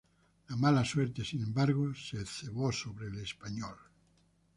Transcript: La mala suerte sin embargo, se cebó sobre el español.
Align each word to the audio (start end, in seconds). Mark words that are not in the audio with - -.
La 0.49 0.55
mala 0.55 0.83
suerte 0.83 1.23
sin 1.23 1.43
embargo, 1.43 1.93
se 1.93 2.25
cebó 2.25 2.71
sobre 2.71 3.05
el 3.05 3.19
español. 3.19 3.77